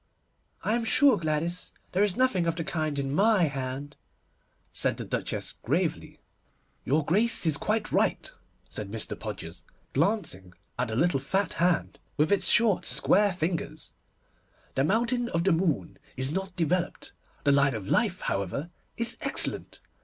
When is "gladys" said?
1.15-1.73